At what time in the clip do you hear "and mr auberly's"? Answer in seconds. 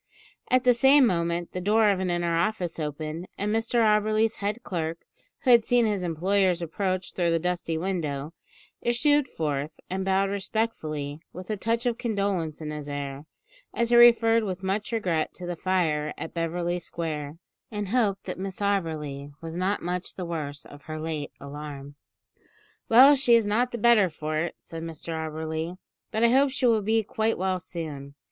3.37-4.37